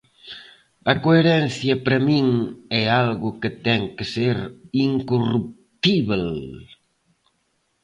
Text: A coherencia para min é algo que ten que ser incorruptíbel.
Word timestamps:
A 0.91 0.93
coherencia 1.05 1.73
para 1.83 2.03
min 2.09 2.27
é 2.81 2.83
algo 3.03 3.29
que 3.41 3.51
ten 3.65 3.81
que 3.95 4.05
ser 4.15 4.37
incorruptíbel. 4.87 6.25